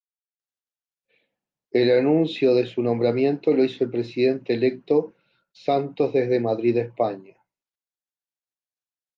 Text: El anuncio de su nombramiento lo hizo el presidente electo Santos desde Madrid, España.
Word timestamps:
El 1.69 1.91
anuncio 1.91 2.55
de 2.55 2.65
su 2.65 2.81
nombramiento 2.81 3.53
lo 3.53 3.63
hizo 3.63 3.83
el 3.83 3.91
presidente 3.91 4.55
electo 4.55 5.13
Santos 5.51 6.11
desde 6.11 6.39
Madrid, 6.39 6.75
España. 6.77 7.35